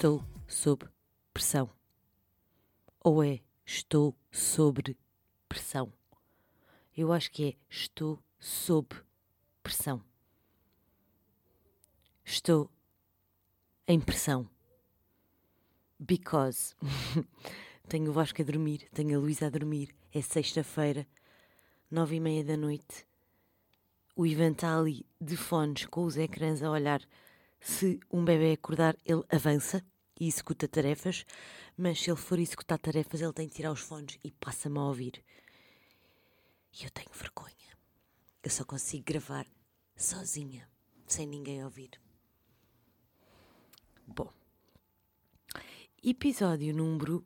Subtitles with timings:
[0.00, 0.88] Estou sob
[1.30, 1.70] pressão.
[3.04, 4.96] Ou é estou sobre
[5.46, 5.92] pressão?
[6.96, 8.96] Eu acho que é estou sob
[9.62, 10.02] pressão.
[12.24, 12.70] Estou
[13.86, 14.48] em pressão.
[15.98, 16.74] Because
[17.86, 21.06] tenho o Vasco a dormir, tenho a Luísa a dormir, é sexta-feira,
[21.90, 23.06] nove e meia da noite.
[24.16, 27.06] O Ivan está ali de fones com os ecrãs a olhar
[27.60, 29.84] se um bebê acordar, ele avança
[30.18, 31.24] e executa tarefas,
[31.76, 34.82] mas se ele for executar tarefas, ele tem de tirar os fones e passa-me a
[34.82, 35.22] ouvir.
[36.72, 37.78] E eu tenho vergonha.
[38.42, 39.46] Eu só consigo gravar
[39.96, 40.68] sozinha,
[41.06, 41.90] sem ninguém ouvir.
[44.06, 44.32] Bom,
[46.02, 47.24] episódio número.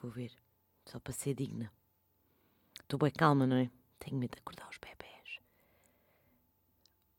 [0.00, 0.32] Vou ver,
[0.86, 1.72] só para ser digna.
[2.80, 3.70] Estou bem calma, não é?
[3.98, 5.01] Tenho medo de acordar os bebés.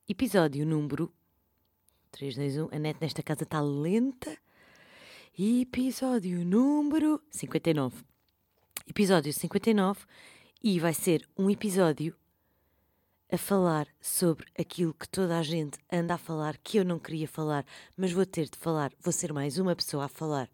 [0.05, 1.09] Episódio número
[2.11, 2.69] 3, 2, 1.
[2.73, 4.37] A net nesta casa está lenta.
[5.39, 8.03] Episódio número 59.
[8.85, 10.01] Episódio 59.
[10.61, 12.13] E vai ser um episódio
[13.31, 17.27] a falar sobre aquilo que toda a gente anda a falar, que eu não queria
[17.27, 18.91] falar, mas vou ter de falar.
[18.99, 20.49] Vou ser mais uma pessoa a falar.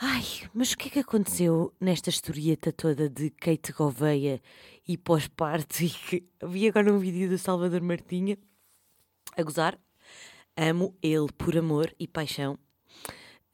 [0.00, 4.40] Ai, mas o que é que aconteceu nesta historieta toda de Kate Gouveia
[4.86, 5.82] e pós-parto?
[5.82, 8.38] E que vi agora um vídeo do Salvador Martinha
[9.36, 9.78] a gozar.
[10.56, 12.58] Amo ele por amor e paixão.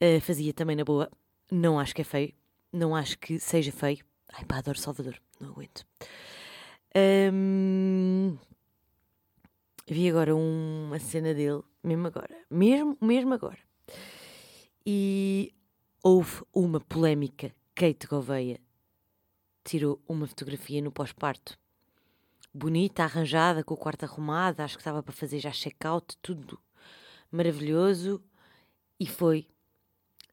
[0.01, 1.11] Uh, fazia também na boa.
[1.51, 2.33] Não acho que é feio.
[2.73, 4.05] Não acho que seja feio.
[4.33, 5.21] Ai pá, adoro Salvador.
[5.41, 5.85] Não aguento.
[6.95, 8.37] Um,
[9.89, 12.37] vi agora uma cena dele, mesmo agora.
[12.51, 13.59] Mesmo, mesmo agora.
[14.87, 15.53] E
[16.03, 17.53] houve uma polémica.
[17.75, 18.61] Kate Gouveia
[19.65, 21.59] tirou uma fotografia no pós-parto.
[22.55, 26.59] Bonita, arranjada, com o quarto arrumado, acho que estava para fazer já check-out, tudo
[27.31, 28.23] maravilhoso.
[29.01, 29.47] E foi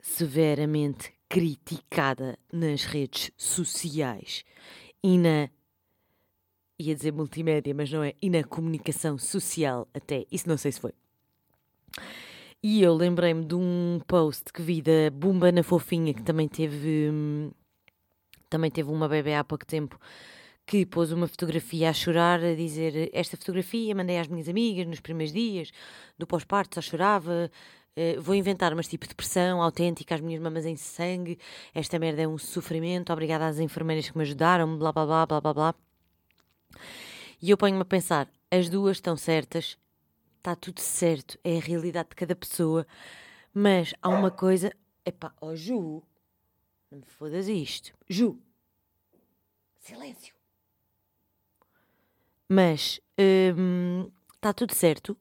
[0.02, 4.44] severamente criticada nas redes sociais
[5.04, 5.50] e na.
[6.78, 8.14] ia dizer multimédia, mas não é.
[8.22, 10.26] E na comunicação social, até.
[10.32, 10.94] Isso não sei se foi.
[12.62, 17.10] E eu lembrei-me de um post que vi da Bumba na Fofinha, que também teve.
[17.10, 17.52] Hum,
[18.50, 20.00] também teve uma bebê há pouco tempo
[20.66, 25.00] que pôs uma fotografia a chorar, a dizer esta fotografia mandei às minhas amigas nos
[25.00, 25.72] primeiros dias
[26.18, 27.52] do pós-parto, só chorava.
[27.98, 31.40] Uh, vou inventar mas tipo depressão autêntica, as minhas mamas em sangue.
[31.74, 33.12] Esta merda é um sofrimento.
[33.12, 35.76] Obrigada às enfermeiras que me ajudaram, blá blá blá blá blá blá.
[37.42, 39.78] E eu ponho-me a pensar: as duas estão certas,
[40.38, 42.86] está tudo certo, é a realidade de cada pessoa,
[43.54, 44.72] mas há uma coisa,
[45.06, 46.04] epá, ó oh, Ju,
[46.92, 48.40] não me fodas isto, Ju,
[49.80, 50.34] silêncio.
[52.48, 53.00] Mas
[53.58, 55.16] hum, está tudo certo,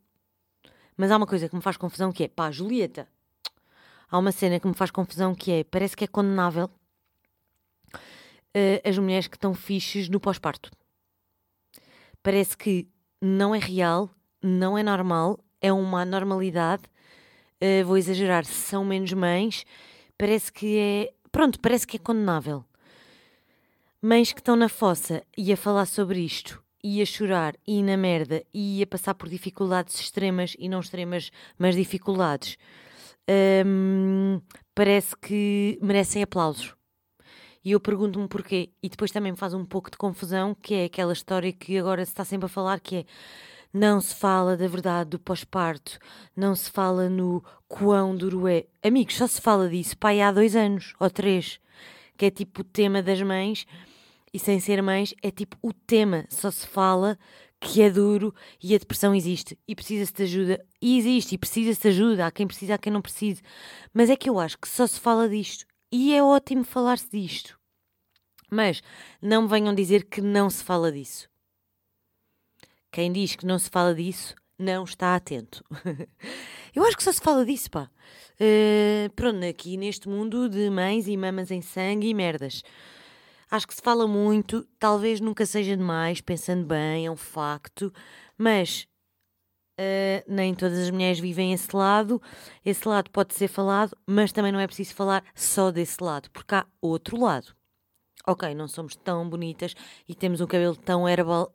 [0.97, 3.09] mas há uma coisa que me faz confusão que é, pá, Julieta,
[4.09, 6.71] há uma cena que me faz confusão que é, parece que é condenável
[7.95, 10.71] uh, as mulheres que estão fixes no pós-parto.
[12.23, 12.89] Parece que
[13.21, 14.11] não é real
[14.43, 16.85] não é normal, é uma anormalidade.
[17.61, 19.65] Uh, vou exagerar, são menos mães,
[20.17, 21.13] parece que é.
[21.39, 22.65] Pronto, parece que é condenável.
[24.03, 27.97] Mães que estão na fossa e a falar sobre isto, e a chorar, e na
[27.97, 32.59] merda, e a passar por dificuldades extremas e não extremas, mas dificuldades,
[33.65, 34.41] um,
[34.75, 36.75] parece que merecem aplausos.
[37.65, 38.71] E eu pergunto-me porquê.
[38.83, 42.05] E depois também me faz um pouco de confusão, que é aquela história que agora
[42.05, 43.05] se está sempre a falar, que é
[43.79, 46.01] não se fala da verdade do pós-parto,
[46.35, 48.65] não se fala no quão duro é.
[48.83, 51.61] Amigos, só se fala disso, pai, há dois anos ou três,
[52.17, 53.67] que é tipo o tema das mães,
[54.35, 57.17] e sem ser mães, é tipo o tema, só se fala
[57.61, 60.67] que é duro e a depressão existe e precisa-se de ajuda.
[60.83, 62.27] E existe e precisa-se de ajuda.
[62.27, 63.43] Há quem precisa, há quem não precise.
[63.93, 65.65] Mas é que eu acho que só se fala disto.
[65.91, 67.59] E é ótimo falar-se disto.
[68.51, 68.81] Mas
[69.21, 71.29] não venham dizer que não se fala disso.
[72.91, 75.65] Quem diz que não se fala disso não está atento.
[76.75, 77.91] Eu acho que só se fala disso, pá.
[78.41, 82.63] Uh, pronto, aqui neste mundo de mães e mamas em sangue e merdas.
[83.51, 87.91] Acho que se fala muito, talvez nunca seja demais, pensando bem, é um facto,
[88.37, 88.87] mas
[89.81, 92.21] uh, nem todas as mulheres vivem esse lado.
[92.65, 96.55] Esse lado pode ser falado, mas também não é preciso falar só desse lado, porque
[96.55, 97.57] há outro lado.
[98.27, 99.75] Ok, não somos tão bonitas
[100.07, 101.55] e temos um cabelo tão herbal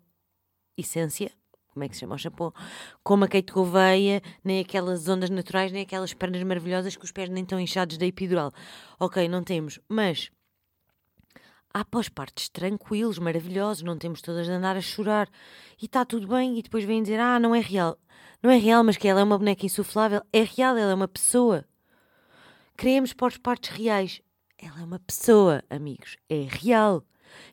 [0.78, 1.32] essência,
[1.74, 2.54] como é que se chama o shampoo,
[3.04, 7.30] como a Kate Gouveia, nem aquelas ondas naturais, nem aquelas pernas maravilhosas que os pés
[7.30, 8.52] nem estão inchados da epidural.
[9.00, 10.32] Ok, não temos, mas
[11.74, 15.28] há pós-partos tranquilos, maravilhosos, não temos todas de andar a chorar
[15.82, 16.60] e está tudo bem.
[16.60, 17.98] E depois vêm dizer: Ah, não é real.
[18.42, 20.22] Não é real, mas que ela é uma boneca insuflável.
[20.32, 21.66] É real, ela é uma pessoa.
[22.78, 24.22] Queremos pós-partos reais.
[24.58, 26.18] Ela é uma pessoa, amigos.
[26.30, 27.04] É real.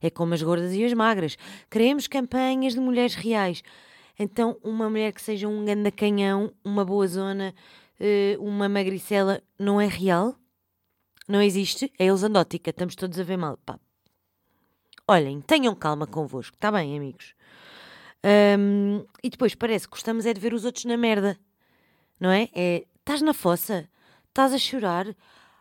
[0.01, 1.37] É como as gordas e as magras.
[1.71, 3.63] Queremos campanhas de mulheres reais.
[4.19, 7.55] Então, uma mulher que seja um ganda canhão, uma boa zona,
[7.99, 10.35] eh, uma magricela, não é real?
[11.27, 11.93] Não existe?
[11.99, 12.71] É elisandótica.
[12.71, 13.57] Estamos todos a ver mal.
[13.65, 13.79] Pá.
[15.07, 16.57] Olhem, tenham calma convosco.
[16.57, 17.35] Está bem, amigos?
[18.59, 21.39] Um, e depois parece que gostamos é de ver os outros na merda.
[22.19, 22.49] Não é?
[22.55, 23.89] É, estás na fossa?
[24.29, 25.07] Estás a chorar?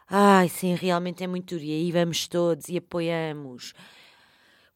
[0.07, 1.63] Ai, sim, realmente é muito duro.
[1.63, 3.73] E aí vamos todos e apoiamos.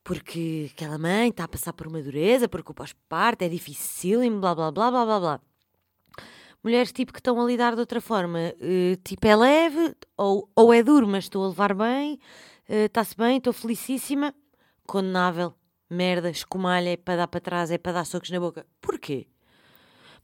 [0.04, 4.30] Porque aquela mãe está a passar por uma dureza, porque o pós-parto é difícil e
[4.30, 5.42] blá blá blá blá blá blá.
[6.64, 10.74] Mulheres tipo que estão a lidar de outra forma, uh, tipo é leve ou, ou
[10.74, 12.20] é duro, mas estou a levar bem,
[12.68, 14.34] está-se uh, bem, estou felicíssima,
[14.88, 15.54] condenável
[15.90, 18.66] merda, escumalha, é para dar para trás, é para dar socos na boca.
[18.82, 19.28] Porquê?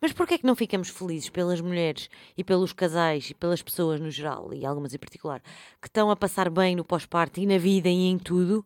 [0.01, 3.99] Mas porquê é que não ficamos felizes pelas mulheres e pelos casais e pelas pessoas
[3.99, 5.41] no geral, e algumas em particular,
[5.81, 8.65] que estão a passar bem no pós-parto e na vida e em tudo?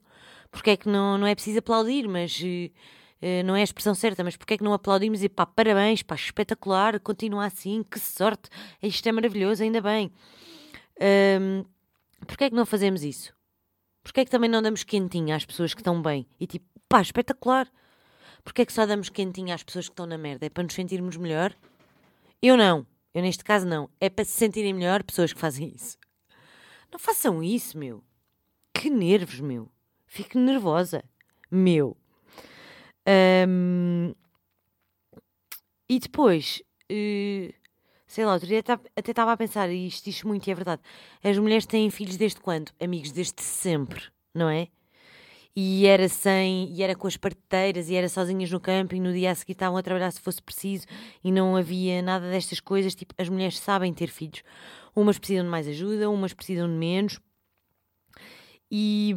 [0.54, 4.24] Porquê é que não, não é preciso aplaudir, mas uh, não é a expressão certa,
[4.24, 8.50] mas porquê é que não aplaudimos e pá, parabéns, pá, espetacular, continua assim, que sorte,
[8.82, 10.12] isto é maravilhoso, ainda bem.
[11.42, 11.66] Um,
[12.28, 13.34] porquê é que não fazemos isso?
[14.04, 16.28] Porquê é que também não damos quentinho às pessoas que estão bem?
[16.40, 17.68] E tipo, pá, espetacular.
[18.44, 20.46] Porquê é que só damos quentinho às pessoas que estão na merda?
[20.46, 21.56] É para nos sentirmos melhor?
[22.42, 22.86] Eu não.
[23.12, 23.90] Eu neste caso não.
[24.00, 25.98] É para se sentirem melhor pessoas que fazem isso.
[26.92, 28.04] Não façam isso, meu.
[28.72, 29.72] Que nervos, meu.
[30.14, 31.04] Fico nervosa.
[31.50, 31.98] Meu.
[33.48, 34.14] Um...
[35.90, 36.62] E depois,
[36.92, 37.52] uh...
[38.06, 40.84] sei lá, outro dia até estava a pensar, e isto diz muito e é verdade.
[41.24, 42.72] As mulheres têm filhos desde quando?
[42.80, 44.04] Amigos, desde sempre,
[44.36, 44.68] não é?
[45.56, 49.12] e era sem, e era com as parteiras e era sozinhas no campo e no
[49.12, 50.86] dia a seguir estavam a trabalhar se fosse preciso
[51.24, 54.44] e não havia nada destas coisas, tipo, as mulheres sabem ter filhos.
[54.96, 57.20] Umas precisam de mais ajuda, umas precisam de menos.
[58.70, 59.16] E,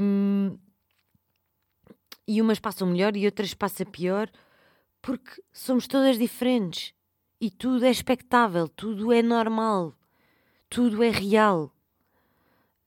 [2.27, 4.31] e umas passam melhor e outras passam pior,
[5.01, 6.93] porque somos todas diferentes
[7.41, 9.95] e tudo é expectável, tudo é normal,
[10.69, 11.73] tudo é real.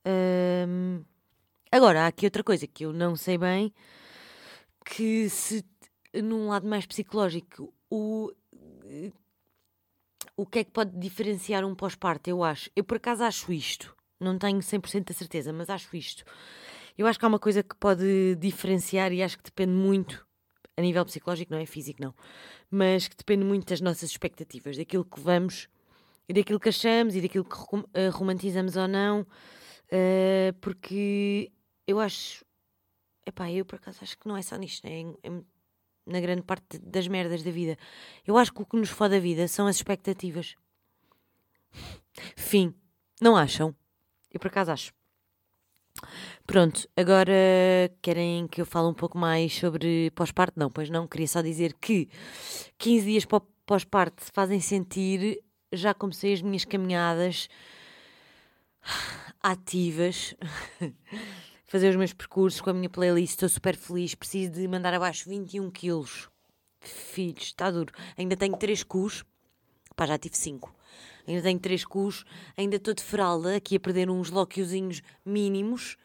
[0.06, 1.04] Hum,
[1.72, 3.72] Agora, há aqui outra coisa que eu não sei bem,
[4.84, 5.64] que se
[6.12, 8.32] num lado mais psicológico, o,
[10.36, 12.68] o que é que pode diferenciar um pós-parto, eu acho.
[12.74, 16.24] Eu por acaso acho isto, não tenho 100% de certeza, mas acho isto.
[17.00, 20.26] Eu acho que há uma coisa que pode diferenciar e acho que depende muito,
[20.76, 22.14] a nível psicológico, não é físico, não,
[22.70, 25.66] mas que depende muito das nossas expectativas, daquilo que vamos,
[26.28, 31.50] e daquilo que achamos e daquilo que uh, romantizamos ou não, uh, porque
[31.86, 32.44] eu acho.
[33.24, 35.42] Epá, eu por acaso acho que não é só nisto, é, é
[36.04, 37.78] na grande parte das merdas da vida.
[38.26, 40.54] Eu acho que o que nos fode a vida são as expectativas.
[42.36, 42.74] Fim.
[43.22, 43.74] Não acham?
[44.30, 44.99] Eu por acaso acho.
[46.46, 47.32] Pronto, agora
[48.02, 50.58] querem que eu fale um pouco mais sobre pós-parto?
[50.58, 52.08] Não, pois não, queria só dizer que
[52.78, 53.26] 15 dias
[53.66, 55.42] pós-parto se fazem sentir,
[55.72, 57.48] já comecei as minhas caminhadas
[59.42, 60.34] ativas
[61.66, 65.28] fazer os meus percursos com a minha playlist, estou super feliz, preciso de mandar abaixo
[65.28, 66.28] 21 quilos.
[66.80, 67.92] Filhos, está duro.
[68.16, 69.24] Ainda tenho 3 cus,
[69.94, 70.74] pá, já tive 5.
[71.30, 72.24] Ainda tenho 3 cus,
[72.56, 75.96] ainda estou de fralda, aqui a perder uns loquiozinhos mínimos.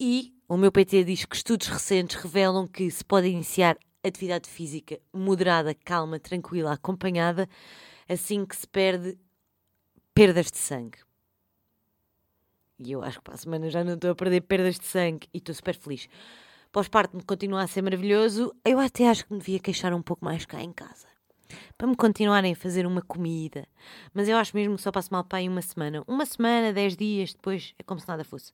[0.00, 4.98] E o meu PT diz que estudos recentes revelam que se pode iniciar atividade física
[5.12, 7.46] moderada, calma, tranquila, acompanhada,
[8.08, 9.18] assim que se perde
[10.14, 10.98] perdas de sangue.
[12.78, 15.28] E eu acho que para a semana já não estou a perder perdas de sangue
[15.32, 16.08] e estou super feliz.
[16.72, 18.54] Pós-parto me continua a ser maravilhoso.
[18.64, 21.13] Eu até acho que me devia queixar um pouco mais cá em casa.
[21.76, 23.66] Para me continuarem a fazer uma comida.
[24.12, 26.02] Mas eu acho mesmo que só passo mal aí uma semana.
[26.06, 28.52] Uma semana, dez dias, depois é como se nada fosse.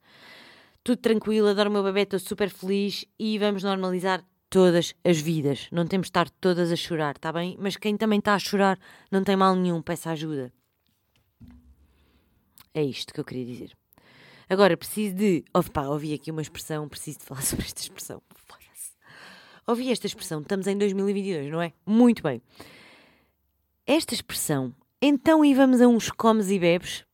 [0.83, 5.69] Tudo tranquilo, adoro o meu bebê, estou super feliz e vamos normalizar todas as vidas.
[5.71, 7.57] Não temos de estar todas a chorar, está bem?
[7.61, 8.79] Mas quem também está a chorar
[9.11, 10.53] não tem mal nenhum, peça ajuda.
[12.73, 13.77] É isto que eu queria dizer.
[14.49, 15.45] Agora, preciso de.
[15.55, 18.23] Opa, ouvi aqui uma expressão, preciso de falar sobre esta expressão.
[19.67, 21.73] Ouvi esta expressão, estamos em 2022, não é?
[21.87, 22.43] Muito bem.
[23.87, 27.05] Esta expressão, então e vamos a uns comes e bebes?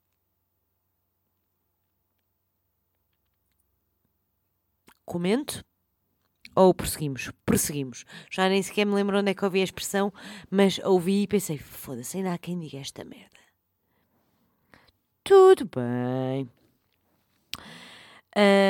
[5.04, 5.64] Comento?
[6.54, 7.30] Ou prosseguimos?
[7.44, 8.04] Prosseguimos.
[8.30, 10.12] Já nem sequer me lembro onde é que ouvi a expressão,
[10.50, 13.36] mas ouvi e pensei: foda-se, ainda há quem diga esta merda.
[15.22, 16.50] Tudo bem.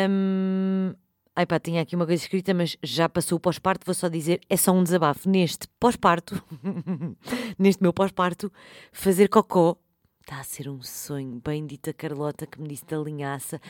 [0.08, 0.94] Um,
[1.38, 4.40] Ai pá, tinha aqui uma coisa escrita, mas já passou o pós-parto, vou só dizer,
[4.48, 5.28] é só um desabafo.
[5.28, 6.42] Neste pós-parto,
[7.58, 8.50] neste meu pós-parto,
[8.90, 9.76] fazer cocó
[10.22, 11.40] está a ser um sonho.
[11.44, 13.60] Bendita Carlota que me disse da linhaça.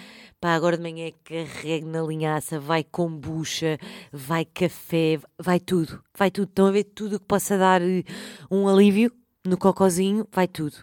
[0.41, 3.79] Pá, agora de manhã carrego na linhaça, vai kombucha,
[4.13, 6.49] vai café, vai tudo, vai tudo.
[6.49, 8.05] Estão a ver tudo que possa dar eh,
[8.49, 9.13] um alívio
[9.45, 10.77] no cocôzinho, vai tudo.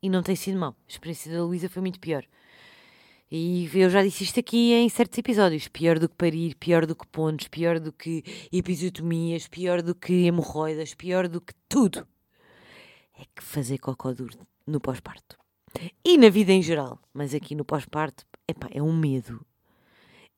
[0.00, 0.76] E não tem sido mal.
[0.86, 2.24] A experiência da Luísa foi muito pior.
[3.30, 6.94] E eu já disse isto aqui em certos episódios: pior do que parir, pior do
[6.94, 12.06] que pontos, pior do que episiotomias, pior do que hemorroidas, pior do que tudo.
[13.18, 15.36] É que fazer cocó duro no pós-parto.
[16.04, 18.24] E na vida em geral, mas aqui no pós-parto,
[18.70, 19.44] é um medo.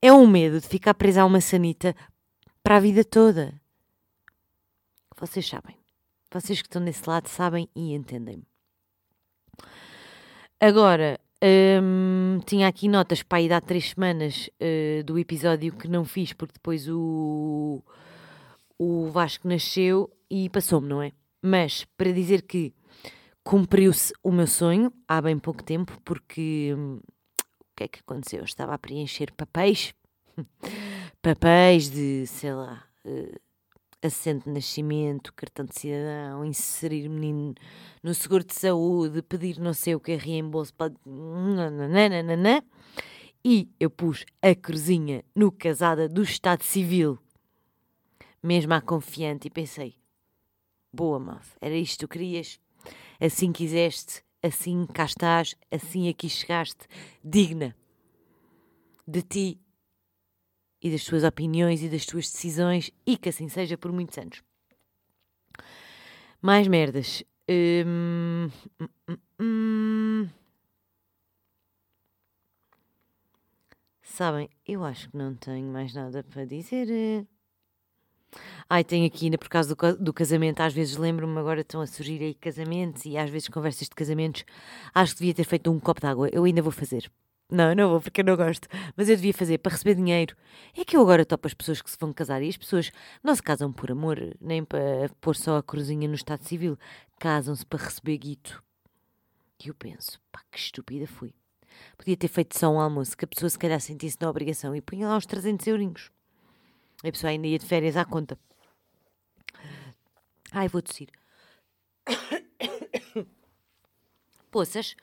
[0.01, 1.95] É um medo de ficar presa a uma sanita
[2.63, 3.61] para a vida toda.
[5.17, 5.77] Vocês sabem.
[6.31, 8.47] Vocês que estão desse lado sabem e entendem-me.
[10.61, 16.05] Agora, Hum, tinha aqui notas para ir dar três semanas uh, do episódio que não
[16.05, 17.81] fiz, porque depois o,
[18.77, 21.13] o Vasco nasceu e passou-me, não é?
[21.41, 22.75] Mas para dizer que
[23.45, 27.01] cumpriu-se o meu sonho há bem pouco tempo, porque hum,
[27.61, 28.41] o que é que aconteceu?
[28.41, 29.95] Eu estava a preencher papéis,
[31.23, 33.41] papéis de, sei lá, uh,
[34.03, 37.55] assento de nascimento, cartão de cidadão, inserir menino
[38.03, 40.93] no seguro de saúde, pedir não sei o que, reembolso para.
[43.45, 47.19] E eu pus a cruzinha no casada do Estado Civil,
[48.43, 49.97] mesmo à confiante, e pensei:
[50.93, 52.61] boa, Maf, era isto que tu querias?
[53.21, 56.87] Assim quiseste, assim cá estás, assim aqui chegaste,
[57.23, 57.75] digna
[59.09, 59.59] de ti
[60.83, 64.43] e das tuas opiniões e das tuas decisões e que assim seja por muitos anos.
[66.41, 67.25] Mais merdas.
[67.51, 70.29] Hum, hum, hum,
[74.03, 77.27] Sabem, eu acho que não tenho mais nada para dizer.
[78.69, 81.87] Ai, tenho aqui ainda por causa do, do casamento, às vezes lembro-me agora estão a
[81.87, 84.45] surgir aí casamentos e às vezes conversas de casamentos.
[84.95, 86.29] Acho que devia ter feito um copo de água.
[86.33, 87.11] Eu ainda vou fazer.
[87.51, 88.69] Não, não vou porque eu não gosto.
[88.95, 90.37] Mas eu devia fazer para receber dinheiro.
[90.77, 92.91] É que eu agora topo as pessoas que se vão casar e as pessoas
[93.23, 96.79] não se casam por amor, nem para pôr só a cruzinha no Estado Civil.
[97.19, 98.63] Casam-se para receber guito.
[99.65, 101.35] E eu penso, pá, que estúpida fui.
[101.97, 104.81] Podia ter feito só um almoço, que a pessoa se calhar sentisse na obrigação e
[104.81, 106.11] punha lá uns 300 eurinhos.
[107.03, 108.39] A pessoa ainda ia de férias à conta.
[110.53, 111.09] Ai, vou tossir.
[114.51, 114.95] Poças.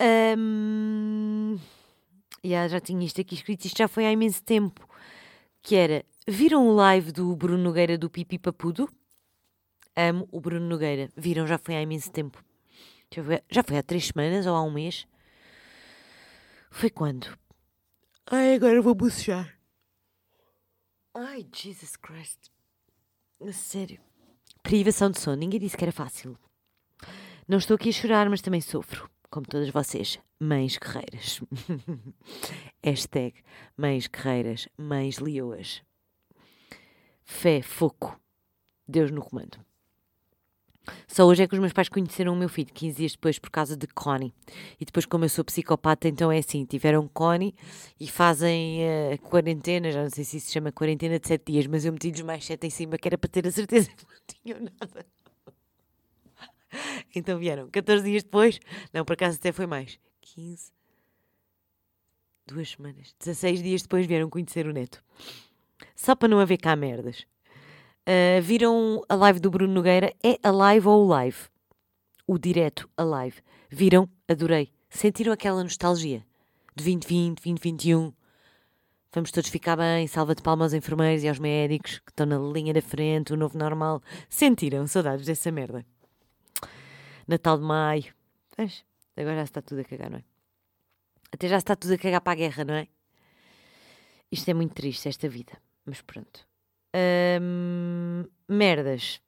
[0.00, 1.58] Um,
[2.44, 4.88] yeah, já tinha isto aqui escrito, isto já foi há imenso tempo.
[5.62, 8.88] Que era, viram o live do Bruno Nogueira do Pipi Papudo?
[9.96, 11.08] Amo o Bruno Nogueira.
[11.16, 12.42] Viram, já foi há imenso tempo.
[13.48, 15.06] Já foi há três semanas ou há um mês?
[16.70, 17.38] Foi quando?
[18.26, 19.56] Ai, agora vou bocejar.
[21.14, 22.50] Ai, Jesus Christ.
[23.52, 24.00] Sério.
[24.62, 25.36] Privação de sono.
[25.36, 26.36] Ninguém disse que era fácil.
[27.46, 31.40] Não estou aqui a chorar, mas também sofro como todas vocês, mães guerreiras.
[32.82, 33.34] Hashtag
[33.76, 35.82] mães guerreiras, mães leoas.
[37.24, 38.20] Fé, foco,
[38.86, 39.58] Deus no comando.
[41.06, 43.50] Só hoje é que os meus pais conheceram o meu filho, 15 dias depois, por
[43.50, 44.34] causa de Connie.
[44.78, 47.54] E depois, como eu sou psicopata, então é assim: tiveram Connie
[47.98, 51.66] e fazem uh, quarentena, já não sei se isso se chama quarentena de 7 dias,
[51.66, 54.16] mas eu meti-lhes mais 7 em cima, que era para ter a certeza que não
[54.26, 55.06] tinham nada.
[57.14, 58.58] Então vieram 14 dias depois,
[58.92, 60.72] não, por acaso até foi mais, 15,
[62.46, 65.02] duas semanas, 16 dias depois vieram conhecer o neto.
[65.94, 67.26] Só para não haver cá merdas.
[68.06, 70.12] Uh, viram a live do Bruno Nogueira?
[70.22, 71.48] É a live ou live?
[72.26, 73.40] O direto, a live.
[73.70, 74.08] Viram?
[74.28, 74.70] Adorei.
[74.90, 76.24] Sentiram aquela nostalgia
[76.76, 78.12] de 2020, 2021?
[79.12, 82.36] Vamos todos ficar bem, salva de palmas aos enfermeiros e aos médicos que estão na
[82.36, 84.02] linha da frente, o novo normal.
[84.28, 85.86] Sentiram saudades dessa merda?
[87.26, 88.14] Natal de Maio.
[88.56, 88.84] Mas
[89.16, 90.24] agora já está tudo a cagar, não é?
[91.32, 92.88] Até já está tudo a cagar para a guerra, não é?
[94.30, 95.52] Isto é muito triste, esta vida.
[95.84, 96.46] Mas pronto.
[97.40, 99.20] Hum, merdas.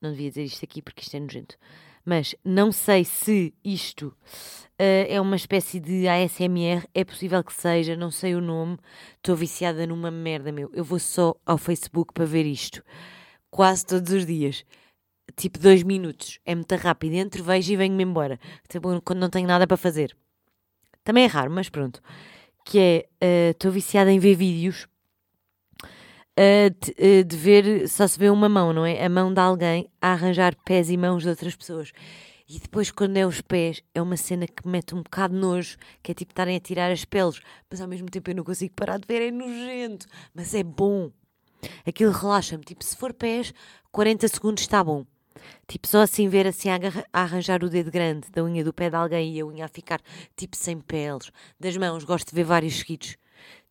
[0.00, 1.56] Não devia dizer isto aqui porque isto é nojento.
[2.04, 6.88] Mas não sei se isto uh, é uma espécie de ASMR.
[6.94, 8.78] É possível que seja, não sei o nome.
[9.16, 10.70] Estou viciada numa merda, meu.
[10.72, 12.82] Eu vou só ao Facebook para ver isto.
[13.50, 14.64] Quase todos os dias
[15.36, 16.38] tipo dois minutos.
[16.44, 17.14] É muito rápido.
[17.14, 18.38] Entro, vejo e venho-me embora.
[18.68, 20.16] Tipo, quando não tenho nada para fazer.
[21.04, 22.00] Também é raro, mas pronto.
[22.64, 24.86] Que é, estou uh, viciada em ver vídeos
[26.38, 29.04] uh, de, uh, de, ver, só se vê uma mão, não é?
[29.04, 31.92] A mão de alguém a arranjar pés e mãos de outras pessoas.
[32.48, 35.40] E depois, quando é os pés, é uma cena que me mete um bocado de
[35.40, 38.42] nojo, que é tipo estarem a tirar as peles, mas ao mesmo tempo eu não
[38.42, 41.12] consigo parar de ver, é nojento, mas é bom.
[41.86, 42.64] Aquilo relaxa-me.
[42.64, 43.54] Tipo, se for pés,
[43.92, 45.06] 40 segundos está bom.
[45.66, 46.78] Tipo, só assim ver assim a,
[47.12, 50.00] arranjar o dedo grande da unha do pé de alguém e a unha a ficar
[50.36, 51.30] tipo sem peles.
[51.58, 53.16] Das mãos, gosto de ver vários seguidos.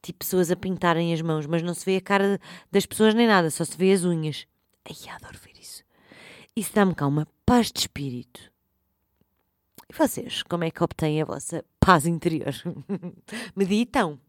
[0.01, 2.39] Tipo, pessoas a pintarem as mãos, mas não se vê a cara
[2.71, 4.47] das pessoas nem nada, só se vê as unhas.
[4.85, 5.83] Ai, adoro ver isso.
[6.55, 8.51] Isso dá-me cá uma paz de espírito.
[9.89, 12.53] E vocês, como é que obtêm a vossa paz interior?
[13.55, 14.19] Meditam?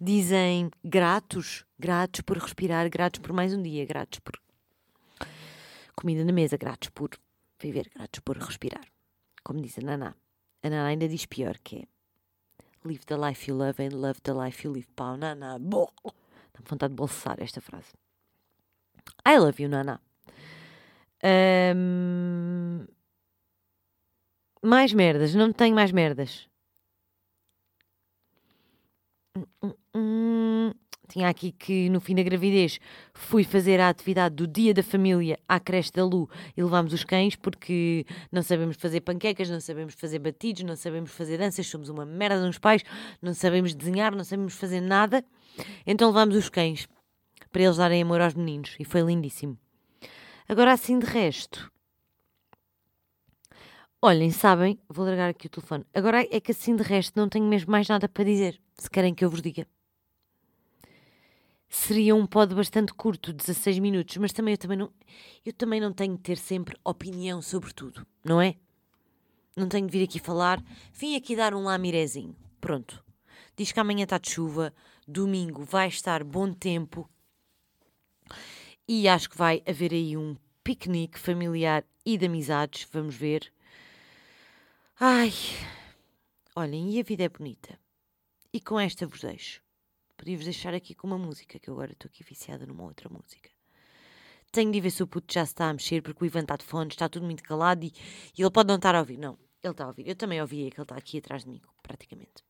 [0.00, 4.40] Dizem gratos, gratos por respirar, gratos por mais um dia, gratos por
[6.00, 7.10] comida na mesa, gratos por
[7.60, 8.86] viver, gratos por respirar.
[9.42, 10.16] Como diz a Naná.
[10.62, 11.88] A Naná ainda diz pior, que é
[12.82, 14.88] Live the life you love and love the life you live.
[14.96, 15.58] Pau, Naná.
[15.58, 17.92] Dá-me vontade de bolsar esta frase.
[19.26, 20.00] I love you, Naná.
[21.22, 22.86] Um...
[24.62, 25.34] Mais merdas.
[25.34, 26.48] Não tenho mais merdas.
[29.36, 29.79] Hum, hum.
[31.10, 32.78] Tinha aqui que no fim da gravidez
[33.12, 37.02] fui fazer a atividade do dia da família à creche da Lu e levámos os
[37.02, 41.88] cães porque não sabemos fazer panquecas, não sabemos fazer batidos, não sabemos fazer danças, somos
[41.88, 42.84] uma merda uns pais,
[43.20, 45.24] não sabemos desenhar, não sabemos fazer nada.
[45.84, 46.86] Então levámos os cães
[47.50, 49.58] para eles darem amor aos meninos e foi lindíssimo.
[50.48, 51.72] Agora assim de resto.
[54.00, 55.84] Olhem, sabem, vou largar aqui o telefone.
[55.92, 59.12] Agora é que assim de resto não tenho mesmo mais nada para dizer, se querem
[59.12, 59.66] que eu vos diga
[61.70, 64.92] seria um pod bastante curto, 16 minutos, mas também eu também não,
[65.46, 68.56] eu também não tenho de ter sempre opinião sobre tudo, não é?
[69.56, 70.62] Não tenho de vir aqui falar,
[70.92, 72.36] vim aqui dar um lamirezinho.
[72.60, 73.02] Pronto.
[73.56, 74.74] Diz que amanhã está de chuva,
[75.06, 77.08] domingo vai estar bom tempo
[78.88, 83.52] e acho que vai haver aí um piquenique familiar e de amizades, vamos ver.
[84.98, 85.32] Ai,
[86.56, 87.78] olhem, e a vida é bonita.
[88.52, 89.62] E com esta vos deixo.
[90.20, 93.48] Podia-vos deixar aqui com uma música, que eu agora estou aqui viciada numa outra música.
[94.52, 96.56] Tenho de ver se o puto já se está a mexer, porque o Ivan está
[96.58, 97.94] de fone, está tudo muito calado e,
[98.36, 99.16] e ele pode não estar a ouvir.
[99.16, 100.06] Não, ele está a ouvir.
[100.06, 102.44] Eu também ouvi é que ele está aqui atrás de mim, praticamente.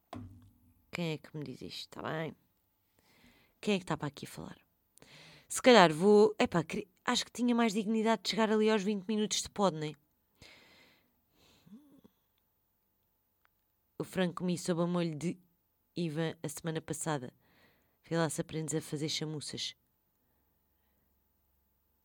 [0.91, 1.97] Quem é que me diz isto?
[1.97, 2.35] Está bem?
[3.61, 4.57] Quem é que está para aqui a falar?
[5.49, 6.35] Se calhar vou.
[6.41, 6.65] Epá,
[7.05, 9.93] acho que tinha mais dignidade de chegar ali aos 20 minutos de pod, não é?
[13.97, 15.39] O frango comi sob a molho de
[15.97, 17.33] Ivan a semana passada.
[18.11, 19.77] Vê lá se aprendes a fazer chamuças.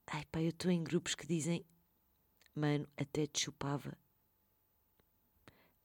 [0.05, 1.65] Ai pá, eu estou em grupos que dizem
[2.53, 3.97] Mano, até te chupava.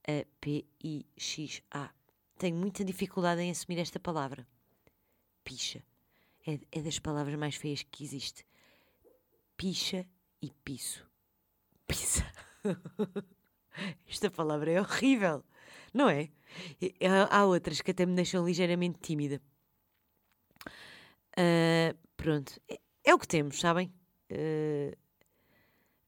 [0.07, 1.89] A P-I-X-A.
[2.37, 4.47] Tenho muita dificuldade em assumir esta palavra.
[5.43, 5.83] Picha.
[6.45, 8.45] É, é das palavras mais feias que existe.
[9.57, 10.07] Picha
[10.39, 11.03] e piso.
[11.87, 12.31] Pisa.
[14.07, 15.43] Esta palavra é horrível,
[15.91, 16.29] não é?
[17.31, 19.41] Há outras que até me deixam ligeiramente tímida.
[21.37, 23.91] Uh, pronto, é, é, o que temos, sabem?
[24.31, 24.95] Uh,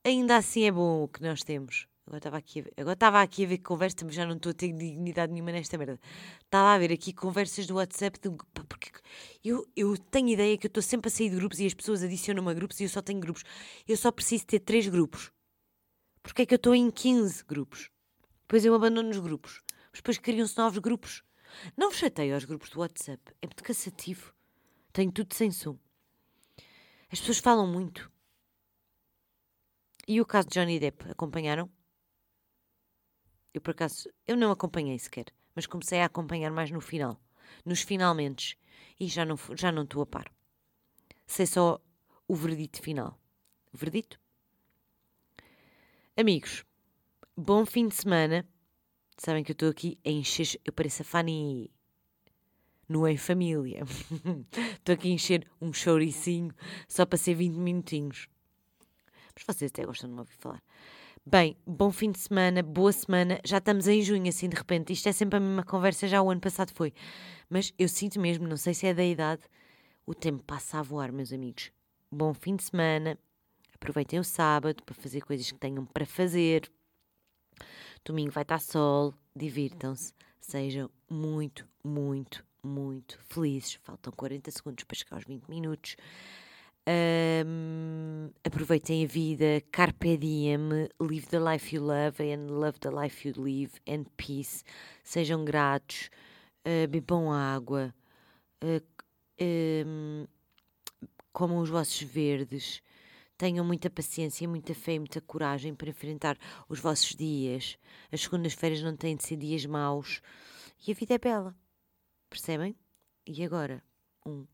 [0.03, 1.87] ainda assim é bom o que nós temos.
[2.05, 4.49] Agora estava aqui, a ver, agora estava aqui a ver conversas, mas já não estou
[4.49, 5.97] a ter dignidade nenhuma nesta merda.
[6.43, 8.29] Estava a ver aqui conversas do WhatsApp, de,
[8.67, 8.91] porque
[9.43, 12.03] eu, eu tenho ideia que eu estou sempre a sair de grupos e as pessoas
[12.03, 13.43] adicionam-me a grupos e eu só tenho grupos.
[13.87, 15.31] Eu só preciso ter três grupos.
[16.21, 17.89] Porque é que eu estou em 15 grupos?
[18.41, 19.61] Depois eu abandono os grupos.
[19.91, 21.23] Mas depois criam-se novos grupos.
[21.77, 23.21] Não vos chateio aos grupos do WhatsApp.
[23.41, 24.33] É muito cansativo.
[24.93, 25.75] Tenho tudo sem som.
[27.11, 28.11] As pessoas falam muito.
[30.07, 31.67] E o caso de Johnny Depp, acompanharam?
[33.51, 35.25] Eu, por acaso, eu não acompanhei sequer,
[35.55, 37.19] mas comecei a acompanhar mais no final,
[37.65, 38.59] nos finalmente,
[38.99, 40.31] e já não, já não estou a par.
[41.25, 41.81] Sei só
[42.27, 43.19] o verdito final.
[43.73, 44.19] Verdito?
[46.15, 46.63] Amigos,
[47.35, 48.47] bom fim de semana.
[49.17, 50.59] Sabem que eu estou aqui a encher.
[50.63, 51.71] Eu pareço a Fanny
[52.87, 53.83] no Em Família.
[54.75, 56.53] Estou aqui a encher um chouricinho
[56.87, 58.27] só para ser 20 minutinhos.
[59.35, 60.61] Mas vocês até gostam de me ouvir falar.
[61.25, 63.39] Bem, bom fim de semana, boa semana.
[63.45, 64.91] Já estamos em junho, assim de repente.
[64.91, 66.93] Isto é sempre a mesma conversa, já o ano passado foi.
[67.49, 69.41] Mas eu sinto mesmo, não sei se é da idade,
[70.05, 71.71] o tempo passa a voar, meus amigos.
[72.11, 73.17] Bom fim de semana.
[73.73, 76.69] Aproveitem o sábado para fazer coisas que tenham para fazer.
[78.03, 79.13] Domingo vai estar sol.
[79.35, 80.13] Divirtam-se.
[80.41, 83.73] Sejam muito, muito, muito felizes.
[83.83, 85.95] Faltam 40 segundos para chegar aos 20 minutos.
[86.85, 93.27] Um, aproveitem a vida, carpe diem, live the life you love and love the life
[93.27, 94.63] you live and peace.
[95.03, 96.09] Sejam gratos,
[96.67, 97.93] uh, bebam água,
[98.61, 98.83] uh,
[99.41, 100.27] um,
[101.31, 102.81] comam os vossos verdes,
[103.37, 106.37] Tenham muita paciência, muita fé e muita coragem para enfrentar
[106.69, 107.77] os vossos dias.
[108.11, 110.21] As segundas-feiras não têm de ser dias maus.
[110.87, 111.55] E a vida é bela.
[112.33, 112.75] Percebem?
[113.27, 113.83] E agora?
[114.25, 114.47] Um,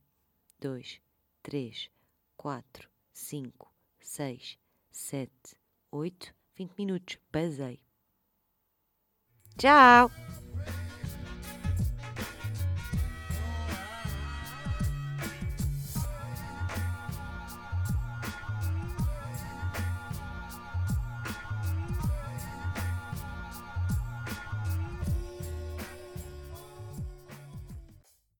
[0.60, 1.00] dois,
[1.42, 1.90] três,
[2.36, 4.60] quatro, cinco, seis,
[4.92, 5.56] sete,
[5.90, 7.18] oito, vinte minutos.
[7.32, 7.80] Basei.
[9.58, 10.12] Tchau!